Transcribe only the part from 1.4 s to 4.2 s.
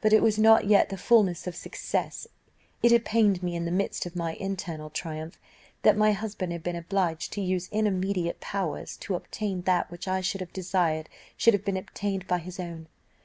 of success; it had pained me in the midst of